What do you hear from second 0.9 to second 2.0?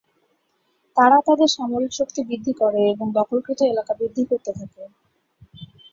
তারা তাদের সামরিক